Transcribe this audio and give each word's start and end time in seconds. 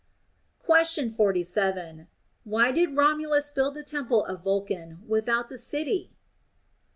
Question 0.57 1.11
47. 1.11 2.07
Why 2.43 2.71
did 2.71 2.97
Romulus 2.97 3.51
build 3.51 3.75
the 3.75 3.83
temple 3.83 4.25
of 4.25 4.41
Vulcan 4.43 5.03
without 5.07 5.47
the 5.47 5.59
city 5.59 6.11